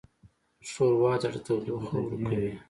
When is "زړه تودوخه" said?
1.23-1.97